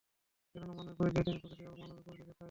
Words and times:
কেননা, 0.51 0.73
মানবিক 0.77 0.95
প্রকৃতিতে 0.97 1.23
তিনি 1.27 1.37
প্রকৃতস্থ 1.41 1.59
এবং 1.67 1.77
মানবিক 1.81 2.03
প্রকৃতিও 2.05 2.25
তা-ই 2.25 2.29
চায়। 2.35 2.39